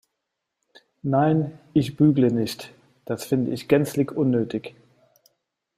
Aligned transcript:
Nein, 1.03 1.59
ich 1.75 1.95
bügle 1.95 2.31
nicht, 2.33 2.73
das 3.05 3.23
finde 3.23 3.51
ich 3.51 3.67
gänzlich 3.67 4.09
unnötig. 4.11 4.75